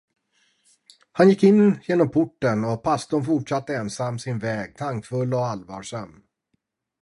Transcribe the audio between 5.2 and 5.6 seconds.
och